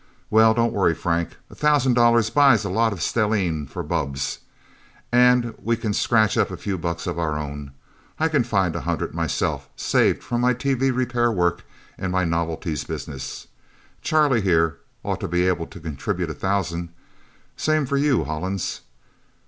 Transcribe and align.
"Well, 0.31 0.55
don't 0.55 0.73
worry, 0.73 0.95
Frank. 0.95 1.37
A 1.51 1.53
thousand 1.53 1.93
dollars 1.93 2.31
buys 2.31 2.63
a 2.65 2.71
lot 2.71 2.91
of 2.91 3.03
stellene 3.03 3.67
for 3.67 3.83
bubbs. 3.83 4.39
And 5.11 5.53
we 5.61 5.77
can 5.77 5.93
scratch 5.93 6.39
up 6.39 6.49
a 6.49 6.57
few 6.57 6.75
bucks 6.79 7.05
of 7.05 7.19
our 7.19 7.37
own. 7.37 7.69
I 8.19 8.27
can 8.27 8.43
find 8.43 8.75
a 8.75 8.81
hundred, 8.81 9.13
myself, 9.13 9.69
saved 9.75 10.23
from 10.23 10.41
my 10.41 10.55
TV 10.55 10.91
repair 10.91 11.31
work, 11.31 11.65
and 11.99 12.11
my 12.11 12.25
novelties 12.25 12.83
business. 12.83 13.45
Charlie, 14.01 14.41
here, 14.41 14.79
ought 15.03 15.19
to 15.19 15.27
be 15.27 15.47
able 15.47 15.67
to 15.67 15.79
contribute 15.79 16.31
a 16.31 16.33
thousand. 16.33 16.89
Same 17.55 17.85
for 17.85 17.97
you, 17.97 18.23
Hollins. 18.23 18.81